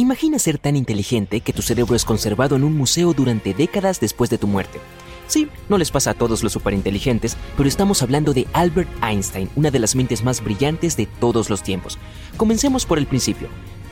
Imagina 0.00 0.38
ser 0.38 0.58
tan 0.58 0.76
inteligente 0.76 1.40
que 1.40 1.52
tu 1.52 1.60
cerebro 1.60 1.96
es 1.96 2.04
conservado 2.04 2.54
en 2.54 2.62
un 2.62 2.76
museo 2.76 3.14
durante 3.14 3.52
décadas 3.52 3.98
después 3.98 4.30
de 4.30 4.38
tu 4.38 4.46
muerte. 4.46 4.78
Sí, 5.26 5.48
no 5.68 5.76
les 5.76 5.90
pasa 5.90 6.12
a 6.12 6.14
todos 6.14 6.44
los 6.44 6.52
superinteligentes, 6.52 7.36
pero 7.56 7.68
estamos 7.68 8.00
hablando 8.00 8.32
de 8.32 8.46
Albert 8.52 8.88
Einstein, 9.02 9.50
una 9.56 9.72
de 9.72 9.80
las 9.80 9.96
mentes 9.96 10.22
más 10.22 10.40
brillantes 10.40 10.96
de 10.96 11.06
todos 11.06 11.50
los 11.50 11.64
tiempos. 11.64 11.98
Comencemos 12.36 12.86
por 12.86 12.98
el 12.98 13.08
principio. 13.08 13.48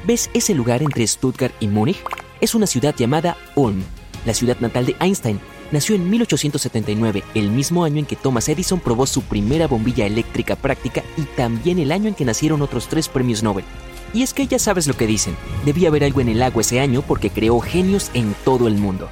¿Ves 0.06 0.30
ese 0.32 0.54
lugar 0.54 0.80
entre 0.80 1.04
Stuttgart 1.04 1.52
y 1.58 1.66
Múnich? 1.66 1.98
Es 2.40 2.54
una 2.54 2.68
ciudad 2.68 2.94
llamada 2.96 3.36
Ulm, 3.56 3.82
la 4.24 4.32
ciudad 4.32 4.60
natal 4.60 4.86
de 4.86 4.94
Einstein. 5.00 5.40
Nació 5.72 5.96
en 5.96 6.08
1879, 6.08 7.24
el 7.34 7.50
mismo 7.50 7.82
año 7.82 7.98
en 7.98 8.06
que 8.06 8.14
Thomas 8.14 8.48
Edison 8.48 8.78
probó 8.78 9.06
su 9.06 9.22
primera 9.22 9.66
bombilla 9.66 10.06
eléctrica 10.06 10.54
práctica 10.54 11.02
y 11.16 11.22
también 11.22 11.80
el 11.80 11.90
año 11.90 12.06
en 12.06 12.14
que 12.14 12.24
nacieron 12.24 12.62
otros 12.62 12.86
tres 12.86 13.08
premios 13.08 13.42
Nobel. 13.42 13.64
Y 14.14 14.22
es 14.22 14.32
que 14.32 14.46
ya 14.46 14.58
sabes 14.58 14.86
lo 14.86 14.94
que 14.94 15.06
dicen, 15.06 15.36
debía 15.64 15.88
haber 15.88 16.04
algo 16.04 16.20
en 16.20 16.28
el 16.28 16.42
agua 16.42 16.62
ese 16.62 16.80
año 16.80 17.02
porque 17.02 17.30
creó 17.30 17.60
genios 17.60 18.10
en 18.14 18.34
todo 18.44 18.68
el 18.68 18.76
mundo. 18.76 19.08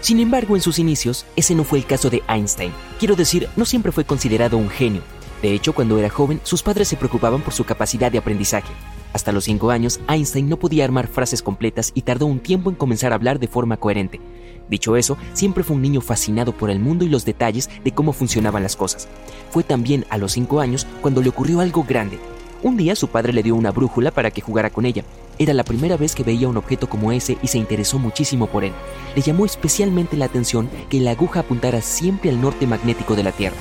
Sin 0.00 0.20
embargo, 0.20 0.54
en 0.54 0.60
sus 0.60 0.78
inicios, 0.78 1.24
ese 1.34 1.54
no 1.54 1.64
fue 1.64 1.78
el 1.78 1.86
caso 1.86 2.10
de 2.10 2.22
Einstein. 2.28 2.72
Quiero 2.98 3.16
decir, 3.16 3.48
no 3.56 3.64
siempre 3.64 3.90
fue 3.90 4.04
considerado 4.04 4.58
un 4.58 4.68
genio. 4.68 5.00
De 5.40 5.54
hecho, 5.54 5.72
cuando 5.72 5.98
era 5.98 6.10
joven, 6.10 6.40
sus 6.42 6.62
padres 6.62 6.88
se 6.88 6.96
preocupaban 6.96 7.40
por 7.40 7.54
su 7.54 7.64
capacidad 7.64 8.12
de 8.12 8.18
aprendizaje. 8.18 8.72
Hasta 9.14 9.32
los 9.32 9.44
5 9.44 9.70
años, 9.70 10.00
Einstein 10.08 10.48
no 10.48 10.58
podía 10.58 10.84
armar 10.84 11.06
frases 11.06 11.42
completas 11.42 11.92
y 11.94 12.02
tardó 12.02 12.26
un 12.26 12.40
tiempo 12.40 12.68
en 12.68 12.76
comenzar 12.76 13.12
a 13.12 13.14
hablar 13.14 13.38
de 13.38 13.48
forma 13.48 13.76
coherente. 13.78 14.20
Dicho 14.68 14.96
eso, 14.96 15.16
siempre 15.34 15.64
fue 15.64 15.76
un 15.76 15.82
niño 15.82 16.00
fascinado 16.00 16.52
por 16.52 16.68
el 16.68 16.80
mundo 16.80 17.04
y 17.04 17.08
los 17.08 17.24
detalles 17.24 17.70
de 17.84 17.92
cómo 17.92 18.12
funcionaban 18.12 18.62
las 18.62 18.76
cosas. 18.76 19.08
Fue 19.50 19.62
también 19.62 20.04
a 20.10 20.18
los 20.18 20.32
5 20.32 20.60
años 20.60 20.86
cuando 21.00 21.22
le 21.22 21.28
ocurrió 21.28 21.60
algo 21.60 21.84
grande. 21.84 22.18
Un 22.64 22.78
día 22.78 22.96
su 22.96 23.08
padre 23.08 23.34
le 23.34 23.42
dio 23.42 23.54
una 23.56 23.72
brújula 23.72 24.10
para 24.10 24.30
que 24.30 24.40
jugara 24.40 24.70
con 24.70 24.86
ella. 24.86 25.04
Era 25.38 25.52
la 25.52 25.64
primera 25.64 25.98
vez 25.98 26.14
que 26.14 26.24
veía 26.24 26.48
un 26.48 26.56
objeto 26.56 26.88
como 26.88 27.12
ese 27.12 27.36
y 27.42 27.48
se 27.48 27.58
interesó 27.58 27.98
muchísimo 27.98 28.46
por 28.46 28.64
él. 28.64 28.72
Le 29.14 29.20
llamó 29.20 29.44
especialmente 29.44 30.16
la 30.16 30.24
atención 30.24 30.70
que 30.88 30.98
la 30.98 31.10
aguja 31.10 31.40
apuntara 31.40 31.82
siempre 31.82 32.30
al 32.30 32.40
norte 32.40 32.66
magnético 32.66 33.16
de 33.16 33.22
la 33.22 33.32
Tierra. 33.32 33.56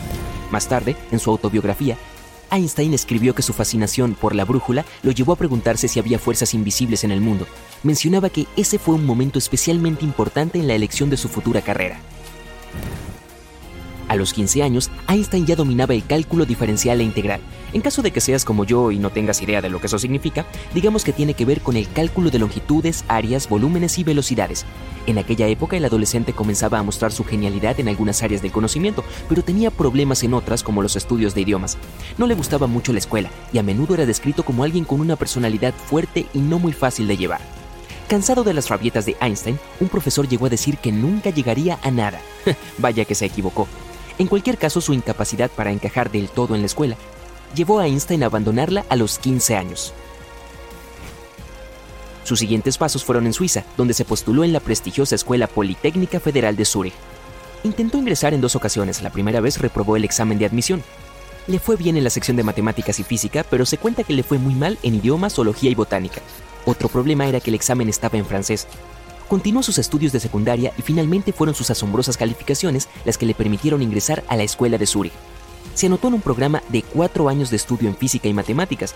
Más 0.52 0.70
tarde, 0.70 0.96
en 1.12 1.20
su 1.20 1.31
autobiografía, 1.31 1.98
Einstein 2.50 2.94
escribió 2.94 3.36
que 3.36 3.42
su 3.42 3.52
fascinación 3.52 4.16
por 4.16 4.36
la 4.36 4.46
brújula 4.46 4.86
lo 5.02 5.12
llevó 5.12 5.34
a 5.34 5.38
preguntarse 5.38 5.90
si 5.90 6.00
había 6.00 6.18
fuerzas 6.18 6.54
invisibles 6.54 7.04
en 7.04 7.12
el 7.12 7.20
mundo. 7.20 7.46
Mencionaba 7.84 8.30
que 8.30 8.48
ese 8.56 8.80
fue 8.80 8.96
un 8.96 9.06
momento 9.06 9.38
especialmente 9.38 10.06
importante 10.06 10.59
en 10.59 10.68
la 10.70 10.76
elección 10.76 11.09
de 11.09 11.18
su 11.18 11.28
futura 11.28 11.59
carrera. 11.59 12.00
A 14.14 14.16
los 14.16 14.31
15 14.31 14.61
años, 14.61 14.92
Einstein 15.08 15.47
ya 15.47 15.56
dominaba 15.56 15.95
el 15.95 16.06
cálculo 16.06 16.45
diferencial 16.45 17.02
e 17.02 17.03
integral. 17.03 17.42
En 17.73 17.81
caso 17.81 18.03
de 18.03 18.11
que 18.11 18.22
seas 18.22 18.45
como 18.45 18.64
yo 18.64 18.92
y 18.92 19.00
no 19.00 19.09
tengas 19.09 19.42
idea 19.42 19.59
de 19.59 19.72
lo 19.72 19.81
que 19.81 19.88
eso 19.88 19.97
significa, 19.97 20.45
digamos 20.75 21.03
que 21.03 21.14
tiene 21.14 21.33
que 21.33 21.45
ver 21.45 21.61
con 21.61 21.78
el 21.78 21.92
cálculo 21.92 22.30
de 22.30 22.38
longitudes, 22.38 23.06
áreas, 23.08 23.50
volúmenes 23.50 23.97
y 23.97 24.03
velocidades. 24.03 24.67
En 25.08 25.17
aquella 25.17 25.47
época 25.47 25.78
el 25.78 25.86
adolescente 25.86 26.31
comenzaba 26.31 26.78
a 26.78 26.84
mostrar 26.84 27.11
su 27.11 27.23
genialidad 27.23 27.79
en 27.79 27.88
algunas 27.88 28.22
áreas 28.22 28.44
del 28.44 28.51
conocimiento, 28.51 29.03
pero 29.28 29.41
tenía 29.41 29.72
problemas 29.72 30.22
en 30.22 30.35
otras 30.35 30.62
como 30.62 30.84
los 30.84 30.95
estudios 30.95 31.34
de 31.34 31.41
idiomas. 31.41 31.80
No 32.19 32.28
le 32.28 32.35
gustaba 32.35 32.68
mucho 32.68 32.94
la 32.94 33.00
escuela 33.00 33.31
y 33.51 33.57
a 33.57 33.63
menudo 33.63 33.95
era 33.95 34.06
descrito 34.06 34.45
como 34.45 34.63
alguien 34.63 34.85
con 34.85 35.01
una 35.01 35.16
personalidad 35.16 35.74
fuerte 35.74 36.28
y 36.35 36.38
no 36.38 36.59
muy 36.59 36.74
fácil 36.74 37.07
de 37.07 37.18
llevar. 37.18 37.41
Cansado 38.07 38.44
de 38.44 38.53
las 38.53 38.69
rabietas 38.69 39.07
de 39.07 39.18
Einstein, 39.19 39.57
un 39.80 39.90
profesor 39.90 40.28
llegó 40.28 40.45
a 40.45 40.50
decir 40.50 40.78
que 40.78 40.91
nunca 40.91 41.31
llegaría 41.31 41.80
a 41.81 41.90
nada. 41.90 42.22
Vaya 42.78 43.06
que 43.06 43.16
se 43.16 43.25
equivocó. 43.25 43.68
En 44.19 44.28
cualquier 44.28 44.57
caso, 44.57 44.81
su 44.81 44.94
incapacidad 44.94 45.50
para 45.50 45.72
encajar 45.72 46.12
del 46.12 46.29
todo 46.29 46.56
en 46.56 46.62
la 46.62 46.68
escuela 46.68 46.96
llevó 47.56 47.79
a 47.79 47.88
Einstein 47.88 48.24
a 48.24 48.28
abandonarla 48.28 48.85
a 48.90 48.96
los 48.96 49.19
15 49.19 49.56
años. 49.56 49.94
Sus 52.24 52.40
siguientes 52.40 52.78
pasos 52.78 53.03
fueron 53.03 53.25
en 53.25 53.34
Suiza, 53.34 53.63
donde 53.75 53.94
se 53.94 54.06
postuló 54.06 54.44
en 54.44 54.53
la 54.53 54.59
prestigiosa 54.59 55.16
Escuela 55.16 55.47
Politécnica 55.47 56.19
Federal 56.19 56.56
de 56.56 56.66
Zúrich. 56.66 56.94
Intentó 57.63 57.97
ingresar 57.97 58.34
en 58.34 58.41
dos 58.41 58.56
ocasiones, 58.56 59.01
la 59.01 59.09
primera 59.09 59.41
vez 59.41 59.59
reprobó 59.59 59.97
el 59.97 60.03
examen 60.03 60.40
de 60.40 60.45
admisión. 60.45 60.84
Le 61.47 61.59
fue 61.59 61.75
bien 61.75 61.97
en 61.97 62.03
la 62.03 62.09
sección 62.09 62.38
de 62.38 62.44
matemáticas 62.44 63.00
y 63.00 63.03
física, 63.03 63.45
pero 63.50 63.66
se 63.66 63.78
cuenta 63.78 64.03
que 64.03 64.13
le 64.13 64.24
fue 64.24 64.38
muy 64.38 64.56
mal 64.56 64.78
en 64.84 64.95
idioma, 64.95 65.30
zoología 65.30 65.69
y 65.69 65.75
botánica. 65.75 66.22
Otro 66.66 66.88
problema 66.88 67.28
era 67.28 67.41
que 67.41 67.50
el 67.50 67.56
examen 67.56 67.90
estaba 67.90 68.18
en 68.18 68.25
francés, 68.25 68.68
Continuó 69.33 69.63
sus 69.63 69.79
estudios 69.79 70.11
de 70.11 70.19
secundaria 70.19 70.73
y 70.77 70.83
finalmente 70.83 71.33
fueron 71.33 71.55
sus 71.55 71.71
asombrosas 71.71 72.17
calificaciones 72.17 72.88
las 73.03 73.17
que 73.17 73.25
le 73.25 73.33
permitieron 73.33 73.81
ingresar 73.81 74.23
a 74.27 74.38
la 74.38 74.44
escuela 74.44 74.77
de 74.77 74.85
Zurich. 74.85 75.11
Se 75.73 75.88
anotó 75.88 76.09
en 76.09 76.13
un 76.13 76.21
programa 76.21 76.61
de 76.69 76.83
cuatro 76.83 77.27
años 77.29 77.49
de 77.49 77.55
estudio 77.55 77.89
en 77.89 77.97
física 77.97 78.27
y 78.27 78.33
matemáticas. 78.33 78.94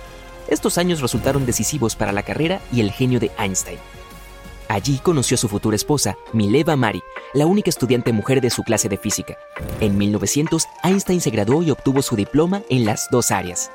Estos 0.47 0.77
años 0.77 1.01
resultaron 1.01 1.47
decisivos 1.47 1.95
para 1.95 2.11
la 2.11 2.21
carrera 2.21 2.61
y 2.71 2.81
el 2.81 2.91
genio 2.91 3.19
de 3.19 3.31
Einstein. 3.39 3.79
Allí 4.69 4.99
conoció 4.99 5.33
a 5.33 5.39
su 5.39 5.49
futura 5.49 5.75
esposa, 5.75 6.15
Mileva 6.33 6.75
Mari, 6.75 7.01
la 7.33 7.47
única 7.47 7.71
estudiante 7.71 8.13
mujer 8.13 8.39
de 8.39 8.51
su 8.51 8.61
clase 8.61 8.89
de 8.89 8.97
física. 8.97 9.39
En 9.79 9.97
1900, 9.97 10.67
Einstein 10.83 11.19
se 11.19 11.31
graduó 11.31 11.63
y 11.63 11.71
obtuvo 11.71 12.03
su 12.03 12.15
diploma 12.15 12.61
en 12.69 12.85
las 12.85 13.07
dos 13.09 13.31
áreas. 13.31 13.71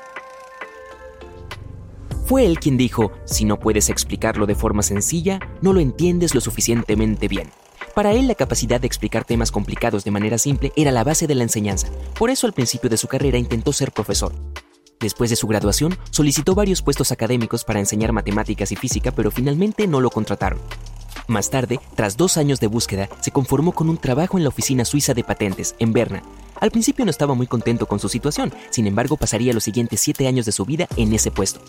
Fue 2.32 2.47
él 2.47 2.59
quien 2.60 2.78
dijo, 2.78 3.12
si 3.26 3.44
no 3.44 3.59
puedes 3.59 3.91
explicarlo 3.91 4.47
de 4.47 4.54
forma 4.54 4.82
sencilla, 4.82 5.38
no 5.60 5.75
lo 5.75 5.81
entiendes 5.81 6.34
lo 6.34 6.41
suficientemente 6.41 7.28
bien. 7.28 7.50
Para 7.94 8.12
él 8.12 8.26
la 8.26 8.34
capacidad 8.34 8.81
de 8.81 8.87
explicar 8.87 9.26
temas 9.26 9.53
complicados 9.53 10.03
de 10.03 10.12
manera 10.12 10.38
simple 10.38 10.72
era 10.75 10.92
la 10.92 11.04
base 11.04 11.26
de 11.26 11.34
la 11.34 11.42
enseñanza. 11.42 11.88
Por 12.19 12.31
eso 12.31 12.47
al 12.47 12.54
principio 12.54 12.88
de 12.88 12.97
su 12.97 13.06
carrera 13.06 13.37
intentó 13.37 13.75
ser 13.75 13.92
profesor. 13.92 14.32
Después 14.98 15.28
de 15.28 15.37
su 15.37 15.47
graduación, 15.47 15.94
solicitó 16.10 16.54
varios 16.54 16.81
puestos 16.81 17.12
académicos 17.12 17.65
para 17.65 17.81
enseñar 17.81 18.12
matemáticas 18.12 18.72
y 18.72 18.76
física, 18.76 19.10
pero 19.10 19.31
finalmente 19.31 19.87
no 19.87 20.00
lo 20.00 20.09
contrataron. 20.09 20.59
Más 21.26 21.50
tarde, 21.50 21.81
tras 21.97 22.16
dos 22.16 22.38
años 22.38 22.60
de 22.60 22.66
búsqueda, 22.66 23.10
se 23.21 23.31
conformó 23.31 23.72
con 23.72 23.91
un 23.91 23.98
trabajo 23.98 24.38
en 24.38 24.44
la 24.44 24.48
oficina 24.48 24.87
suiza 24.87 25.12
de 25.12 25.22
patentes, 25.22 25.75
en 25.78 25.92
Berna. 25.92 26.22
Al 26.62 26.70
principio 26.70 27.04
no 27.04 27.10
estaba 27.10 27.34
muy 27.34 27.48
contento 27.48 27.86
con 27.86 27.98
su 27.98 28.08
situación, 28.08 28.54
sin 28.70 28.86
embargo 28.86 29.16
pasaría 29.16 29.52
los 29.52 29.64
siguientes 29.64 30.00
siete 30.00 30.28
años 30.28 30.46
de 30.46 30.52
su 30.52 30.64
vida 30.64 30.86
en 30.96 31.12
ese 31.12 31.32
puesto. 31.32 31.60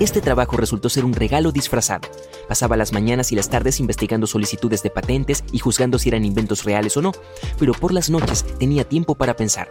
Este 0.00 0.20
trabajo 0.20 0.58
resultó 0.58 0.90
ser 0.90 1.06
un 1.06 1.14
regalo 1.14 1.50
disfrazado. 1.50 2.06
Pasaba 2.46 2.76
las 2.76 2.92
mañanas 2.92 3.32
y 3.32 3.36
las 3.36 3.48
tardes 3.48 3.80
investigando 3.80 4.26
solicitudes 4.26 4.82
de 4.82 4.90
patentes 4.90 5.44
y 5.50 5.60
juzgando 5.60 5.98
si 5.98 6.10
eran 6.10 6.26
inventos 6.26 6.64
reales 6.64 6.94
o 6.98 7.00
no, 7.00 7.12
pero 7.58 7.72
por 7.72 7.94
las 7.94 8.10
noches 8.10 8.44
tenía 8.58 8.84
tiempo 8.84 9.14
para 9.14 9.34
pensar. 9.34 9.70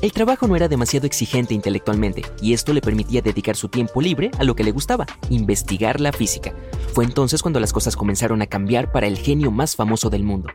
El 0.00 0.12
trabajo 0.12 0.46
no 0.46 0.54
era 0.54 0.68
demasiado 0.68 1.08
exigente 1.08 1.52
intelectualmente 1.52 2.22
y 2.40 2.52
esto 2.52 2.72
le 2.72 2.82
permitía 2.82 3.20
dedicar 3.20 3.56
su 3.56 3.68
tiempo 3.68 4.00
libre 4.00 4.30
a 4.38 4.44
lo 4.44 4.54
que 4.54 4.62
le 4.62 4.70
gustaba, 4.70 5.06
investigar 5.28 6.00
la 6.00 6.12
física. 6.12 6.54
Fue 6.92 7.02
entonces 7.04 7.42
cuando 7.42 7.58
las 7.58 7.72
cosas 7.72 7.96
comenzaron 7.96 8.42
a 8.42 8.46
cambiar 8.46 8.92
para 8.92 9.08
el 9.08 9.18
genio 9.18 9.50
más 9.50 9.74
famoso 9.74 10.08
del 10.08 10.22
mundo. 10.22 10.50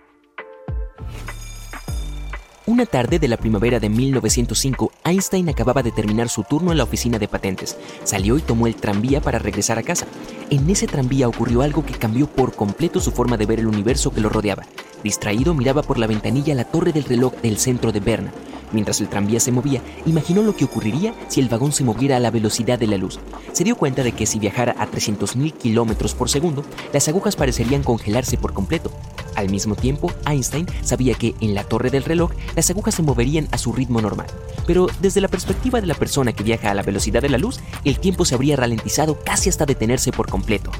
Una 2.69 2.85
tarde 2.85 3.17
de 3.17 3.27
la 3.27 3.37
primavera 3.37 3.79
de 3.79 3.89
1905, 3.89 4.91
Einstein 5.03 5.49
acababa 5.49 5.81
de 5.81 5.91
terminar 5.91 6.29
su 6.29 6.43
turno 6.43 6.71
en 6.71 6.77
la 6.77 6.83
oficina 6.83 7.17
de 7.17 7.27
patentes. 7.27 7.75
Salió 8.03 8.37
y 8.37 8.43
tomó 8.43 8.67
el 8.67 8.75
tranvía 8.75 9.21
para 9.21 9.39
regresar 9.39 9.79
a 9.79 9.81
casa. 9.81 10.05
En 10.51 10.69
ese 10.69 10.85
tranvía 10.85 11.27
ocurrió 11.27 11.63
algo 11.63 11.83
que 11.83 11.95
cambió 11.95 12.27
por 12.27 12.53
completo 12.53 12.99
su 12.99 13.09
forma 13.09 13.37
de 13.37 13.47
ver 13.47 13.59
el 13.59 13.65
universo 13.65 14.11
que 14.11 14.21
lo 14.21 14.29
rodeaba. 14.29 14.67
Distraído 15.03 15.55
miraba 15.55 15.81
por 15.81 15.97
la 15.97 16.05
ventanilla 16.05 16.53
la 16.53 16.63
torre 16.63 16.93
del 16.93 17.05
reloj 17.05 17.33
del 17.41 17.57
centro 17.57 17.91
de 17.91 18.01
Berna. 18.01 18.31
Mientras 18.71 19.01
el 19.01 19.09
tranvía 19.09 19.39
se 19.39 19.51
movía, 19.51 19.81
imaginó 20.05 20.43
lo 20.43 20.55
que 20.55 20.65
ocurriría 20.65 21.15
si 21.27 21.39
el 21.39 21.49
vagón 21.49 21.71
se 21.71 21.83
moviera 21.83 22.17
a 22.17 22.19
la 22.19 22.29
velocidad 22.29 22.77
de 22.77 22.85
la 22.85 22.97
luz. 22.97 23.19
Se 23.51 23.63
dio 23.63 23.77
cuenta 23.77 24.03
de 24.03 24.11
que 24.11 24.27
si 24.27 24.37
viajara 24.37 24.75
a 24.77 24.85
300.000 24.85 25.53
kilómetros 25.53 26.13
por 26.13 26.29
segundo, 26.29 26.63
las 26.93 27.07
agujas 27.07 27.35
parecerían 27.35 27.81
congelarse 27.81 28.37
por 28.37 28.53
completo. 28.53 28.91
Al 29.39 29.49
mismo 29.49 29.73
tiempo, 29.73 30.11
Einstein 30.25 30.67
sabía 30.83 31.13
que 31.13 31.33
en 31.39 31.55
la 31.55 31.63
torre 31.63 31.89
del 31.89 32.03
reloj 32.03 32.31
las 32.57 32.69
agujas 32.69 32.95
se 32.95 33.03
moverían 33.03 33.47
a 33.51 33.57
su 33.57 33.71
ritmo 33.71 34.01
normal. 34.01 34.27
Pero 34.67 34.87
desde 34.99 35.21
la 35.21 35.29
perspectiva 35.29 35.79
de 35.79 35.87
la 35.87 35.93
persona 35.93 36.33
que 36.33 36.43
viaja 36.43 36.69
a 36.69 36.73
la 36.73 36.83
velocidad 36.83 37.21
de 37.21 37.29
la 37.29 37.37
luz, 37.37 37.61
el 37.85 38.01
tiempo 38.01 38.25
se 38.25 38.35
habría 38.35 38.57
ralentizado 38.57 39.17
casi 39.23 39.47
hasta 39.47 39.65
detenerse 39.65 40.11
por 40.11 40.27
completo 40.29 40.71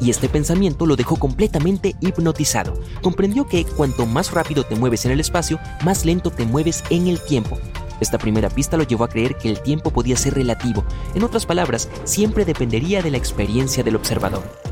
y 0.00 0.10
este 0.10 0.28
pensamiento 0.28 0.84
lo 0.84 0.96
dejó 0.96 1.16
completamente 1.16 1.94
hipnotizado. 2.00 2.74
Comprendió 3.02 3.46
que 3.46 3.64
cuanto 3.64 4.04
más 4.04 4.32
rápido 4.32 4.64
te 4.64 4.74
mueves 4.74 5.06
en 5.06 5.12
el 5.12 5.20
espacio, 5.20 5.58
más 5.84 6.04
lento 6.04 6.30
te 6.30 6.44
mueves 6.44 6.82
en 6.90 7.06
el 7.06 7.18
tiempo. 7.20 7.56
Esta 8.00 8.18
primera 8.18 8.50
pista 8.50 8.76
lo 8.76 8.82
llevó 8.82 9.04
a 9.04 9.08
creer 9.08 9.38
que 9.38 9.48
el 9.48 9.62
tiempo 9.62 9.92
podía 9.92 10.16
ser 10.16 10.34
relativo, 10.34 10.84
en 11.14 11.22
otras 11.22 11.46
palabras, 11.46 11.88
siempre 12.04 12.44
dependería 12.44 13.00
de 13.00 13.12
la 13.12 13.16
experiencia 13.16 13.82
del 13.84 13.96
observador. 13.96 14.65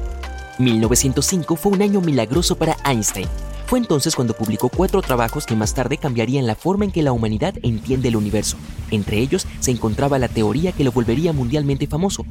1905 0.58 1.56
fue 1.56 1.72
un 1.72 1.82
año 1.82 2.00
milagroso 2.00 2.56
para 2.56 2.76
Einstein. 2.84 3.26
Fue 3.66 3.78
entonces 3.78 4.14
cuando 4.14 4.34
publicó 4.34 4.68
cuatro 4.68 5.02
trabajos 5.02 5.46
que 5.46 5.56
más 5.56 5.74
tarde 5.74 5.98
cambiarían 5.98 6.46
la 6.46 6.54
forma 6.54 6.84
en 6.84 6.92
que 6.92 7.02
la 7.02 7.12
humanidad 7.12 7.54
entiende 7.62 8.08
el 8.08 8.16
universo. 8.16 8.56
Entre 8.90 9.18
ellos 9.18 9.46
se 9.58 9.70
encontraba 9.70 10.18
la 10.18 10.28
teoría 10.28 10.72
que 10.72 10.84
lo 10.84 10.92
volvería 10.92 11.32
mundialmente 11.32 11.86
famoso, 11.86 12.24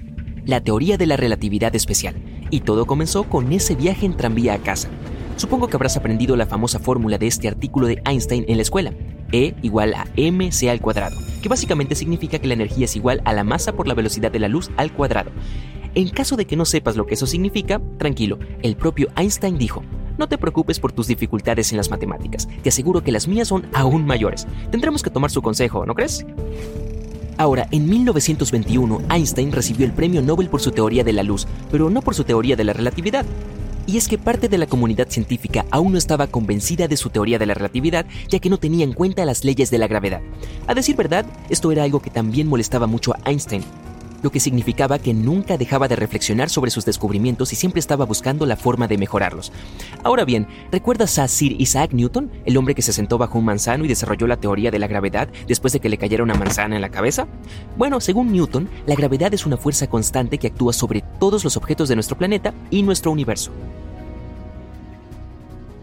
la 0.46 0.62
teoría 0.62 0.98
de 0.98 1.08
la 1.08 1.18
relatividad 1.18 1.76
especial. 1.76 2.16
Y 2.50 2.62
todo 2.62 2.86
comenzó 2.86 3.24
con 3.24 3.52
ese 3.52 3.76
viaje 3.76 4.06
en 4.06 4.16
tranvía 4.16 4.54
a 4.54 4.60
casa. 4.60 4.90
Supongo 5.36 5.68
que 5.68 5.76
habrás 5.76 5.98
aprendido 5.98 6.36
la 6.36 6.46
famosa 6.46 6.80
fórmula 6.80 7.18
de 7.18 7.28
este 7.28 7.48
artículo 7.48 7.88
de 7.88 8.02
Einstein 8.06 8.46
en 8.48 8.58
la 8.58 8.64
escuela. 8.64 8.94
E 9.32 9.56
igual 9.64 9.96
a 9.96 10.06
mc 10.16 10.70
al 10.70 10.80
cuadrado, 10.80 11.18
que 11.42 11.50
básicamente 11.50 11.96
significa 11.96 12.38
que 12.38 12.48
la 12.48 12.54
energía 12.54 12.86
es 12.86 12.96
igual 12.96 13.22
a 13.26 13.34
la 13.34 13.44
masa 13.44 13.74
por 13.74 13.88
la 13.88 13.96
velocidad 13.96 14.32
de 14.32 14.38
la 14.38 14.48
luz 14.48 14.70
al 14.78 14.94
cuadrado. 14.94 15.32
En 15.96 16.10
caso 16.10 16.36
de 16.36 16.48
que 16.48 16.56
no 16.56 16.66
sepas 16.66 16.96
lo 16.96 17.06
que 17.06 17.14
eso 17.14 17.28
significa, 17.28 17.80
tranquilo, 18.00 18.40
el 18.64 18.76
propio 18.76 19.10
Einstein 19.16 19.60
dijo, 19.60 19.84
no 20.18 20.28
te 20.28 20.40
preocupes 20.40 20.80
por 20.80 20.92
tus 20.92 21.08
dificultades 21.08 21.72
en 21.72 21.78
las 21.78 21.92
matemáticas, 21.92 22.48
te 22.64 22.70
aseguro 22.70 23.04
que 23.04 23.12
las 23.12 23.28
mías 23.28 23.48
son 23.48 23.68
aún 23.74 24.06
mayores. 24.06 24.48
Tendremos 24.72 25.04
que 25.04 25.12
tomar 25.12 25.30
su 25.30 25.44
consejo, 25.44 25.86
¿no 25.86 25.94
crees? 25.94 26.26
Ahora, 27.38 27.68
en 27.72 27.88
1921, 27.88 29.02
Einstein 29.12 29.52
recibió 29.52 29.86
el 29.86 29.92
premio 29.92 30.22
Nobel 30.24 30.50
por 30.50 30.62
su 30.62 30.72
teoría 30.72 31.04
de 31.04 31.14
la 31.14 31.24
luz, 31.24 31.48
pero 31.72 31.90
no 31.92 32.02
por 32.02 32.16
su 32.16 32.24
teoría 32.24 32.56
de 32.56 32.64
la 32.64 32.74
relatividad. 32.74 33.26
Y 33.86 33.98
es 33.98 34.08
que 34.08 34.18
parte 34.18 34.50
de 34.50 34.58
la 34.58 34.66
comunidad 34.66 35.10
científica 35.10 35.66
aún 35.70 35.92
no 35.92 35.98
estaba 35.98 36.28
convencida 36.28 36.88
de 36.88 36.98
su 36.98 37.10
teoría 37.10 37.38
de 37.38 37.46
la 37.46 37.54
relatividad, 37.54 38.06
ya 38.30 38.40
que 38.40 38.50
no 38.50 38.58
tenía 38.58 38.84
en 38.84 38.94
cuenta 38.94 39.26
las 39.26 39.44
leyes 39.44 39.70
de 39.70 39.78
la 39.78 39.88
gravedad. 39.88 40.22
A 40.68 40.74
decir 40.74 40.96
verdad, 40.96 41.26
esto 41.50 41.72
era 41.72 41.84
algo 41.84 42.02
que 42.02 42.10
también 42.10 42.48
molestaba 42.48 42.88
mucho 42.88 43.14
a 43.14 43.30
Einstein, 43.30 43.64
lo 44.24 44.32
que 44.32 44.40
significaba 44.40 44.98
que 44.98 45.14
nunca 45.14 45.58
dejaba 45.58 45.88
de 45.88 45.96
reflexionar 45.96 46.50
sobre 46.50 46.72
sus 46.72 46.86
descubrimientos 46.86 47.54
y 47.54 47.56
siempre 47.56 47.80
estaba 47.80 48.06
buscando 48.06 48.48
la 48.48 48.56
forma 48.56 48.88
de 48.88 48.98
mejorarlos. 48.98 49.52
Ahora 50.04 50.26
bien, 50.26 50.48
¿recuerdas 50.72 51.20
a 51.20 51.28
Sir 51.28 51.60
Isaac 51.62 51.92
Newton, 51.94 52.32
el 52.46 52.58
hombre 52.58 52.74
que 52.74 52.82
se 52.82 52.94
sentó 52.94 53.18
bajo 53.18 53.38
un 53.38 53.46
manzano 53.46 53.86
y 53.86 53.88
desarrolló 53.88 54.26
la 54.26 54.38
teoría 54.38 54.72
de 54.72 54.80
la 54.80 54.88
gravedad 54.88 55.30
después 55.48 55.74
de 55.74 55.80
que 55.80 55.90
le 55.90 55.98
cayera 55.98 56.24
una 56.24 56.36
manzana 56.36 56.76
en 56.76 56.82
la 56.82 56.90
cabeza? 56.90 57.28
Bueno, 57.78 58.00
según 58.00 58.32
Newton, 58.32 58.70
la 58.88 58.96
gravedad 58.96 59.34
es 59.34 59.46
una 59.46 59.58
fuerza 59.58 59.88
constante 59.88 60.38
que 60.38 60.48
actúa 60.48 60.74
sobre 60.74 61.04
todos 61.20 61.44
los 61.44 61.58
objetos 61.58 61.90
de 61.90 61.96
nuestro 61.96 62.18
planeta 62.18 62.54
y 62.72 62.82
nuestro 62.82 63.12
universo. 63.12 63.52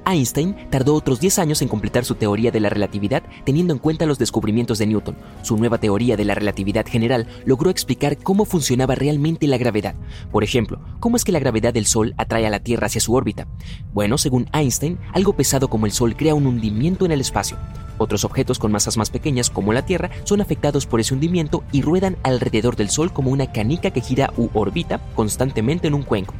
Einstein 0.07 0.57
tardó 0.71 0.95
otros 0.95 1.21
10 1.21 1.39
años 1.39 1.63
en 1.63 1.69
completar 1.69 2.05
su 2.05 2.15
teoría 2.15 2.51
de 2.51 2.61
la 2.61 2.69
relatividad 2.71 3.23
teniendo 3.45 3.73
en 3.73 3.79
cuenta 3.79 4.07
los 4.07 4.19
descubrimientos 4.19 4.79
de 4.79 4.87
Newton. 4.87 5.17
Su 5.43 5.57
nueva 5.57 5.79
teoría 5.79 6.17
de 6.17 6.25
la 6.25 6.35
relatividad 6.35 6.87
general 6.87 7.27
logró 7.45 7.71
explicar 7.71 8.19
cómo 8.19 8.45
funcionaba 8.45 8.95
realmente 8.95 9.47
la 9.47 9.59
gravedad. 9.59 9.95
Por 10.31 10.45
ejemplo, 10.45 10.81
cómo 11.01 11.17
es 11.17 11.25
que 11.25 11.33
la 11.33 11.41
gravedad 11.41 11.75
del 11.75 11.87
Sol 11.87 12.15
atrae 12.17 12.47
a 12.47 12.51
la 12.51 12.61
Tierra 12.61 12.87
hacia 12.87 13.01
su 13.01 13.15
órbita. 13.15 13.47
Bueno, 13.93 14.19
según 14.19 14.49
Einstein, 14.53 14.99
algo 15.13 15.35
pesado 15.35 15.69
como 15.69 15.87
el 15.87 15.93
Sol 15.93 16.17
crea 16.17 16.35
un 16.35 16.47
hundimiento 16.47 17.05
en 17.05 17.13
el 17.13 17.21
espacio. 17.21 17.57
Otros 17.99 18.25
objetos 18.25 18.59
con 18.59 18.73
masas 18.73 18.97
más 18.97 19.11
pequeñas, 19.11 19.51
como 19.51 19.75
la 19.75 19.85
Tierra, 19.85 20.11
son 20.25 20.41
afectados 20.41 20.87
por 20.87 21.01
ese 21.01 21.13
hundimiento 21.13 21.65
y 21.71 21.83
ruedan 21.83 22.17
alrededor 22.23 22.75
del 22.75 22.89
Sol 22.89 23.13
como 23.13 23.31
una 23.31 23.53
canica 23.53 23.91
que 23.91 24.01
gira 24.01 24.33
u 24.39 24.49
orbita 24.55 25.01
constantemente 25.15 25.89
en 25.89 25.93
un 25.93 26.03
cuenco. 26.03 26.33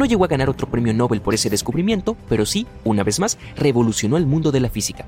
No 0.00 0.06
llegó 0.06 0.24
a 0.24 0.28
ganar 0.28 0.48
otro 0.48 0.66
premio 0.66 0.94
Nobel 0.94 1.20
por 1.20 1.34
ese 1.34 1.50
descubrimiento, 1.50 2.16
pero 2.26 2.46
sí, 2.46 2.66
una 2.84 3.02
vez 3.02 3.20
más, 3.20 3.36
revolucionó 3.54 4.16
el 4.16 4.24
mundo 4.24 4.50
de 4.50 4.60
la 4.60 4.70
física. 4.70 5.04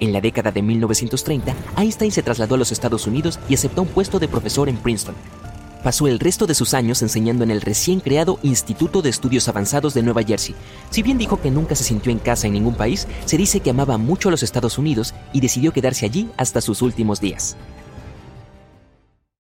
En 0.00 0.12
la 0.12 0.20
década 0.20 0.50
de 0.50 0.62
1930, 0.62 1.54
Einstein 1.76 2.10
se 2.10 2.24
trasladó 2.24 2.56
a 2.56 2.58
los 2.58 2.72
Estados 2.72 3.06
Unidos 3.06 3.38
y 3.48 3.54
aceptó 3.54 3.82
un 3.82 3.88
puesto 3.88 4.18
de 4.18 4.26
profesor 4.26 4.68
en 4.68 4.78
Princeton. 4.78 5.14
Pasó 5.84 6.08
el 6.08 6.18
resto 6.18 6.48
de 6.48 6.56
sus 6.56 6.74
años 6.74 7.02
enseñando 7.02 7.44
en 7.44 7.52
el 7.52 7.60
recién 7.60 8.00
creado 8.00 8.40
Instituto 8.42 9.00
de 9.00 9.10
Estudios 9.10 9.46
Avanzados 9.46 9.94
de 9.94 10.02
Nueva 10.02 10.24
Jersey. 10.24 10.56
Si 10.90 11.04
bien 11.04 11.18
dijo 11.18 11.40
que 11.40 11.52
nunca 11.52 11.76
se 11.76 11.84
sintió 11.84 12.10
en 12.10 12.18
casa 12.18 12.48
en 12.48 12.54
ningún 12.54 12.74
país, 12.74 13.06
se 13.26 13.36
dice 13.36 13.60
que 13.60 13.70
amaba 13.70 13.96
mucho 13.96 14.28
a 14.28 14.32
los 14.32 14.42
Estados 14.42 14.76
Unidos 14.76 15.14
y 15.32 15.40
decidió 15.40 15.72
quedarse 15.72 16.04
allí 16.04 16.28
hasta 16.36 16.60
sus 16.60 16.82
últimos 16.82 17.20
días. 17.20 17.56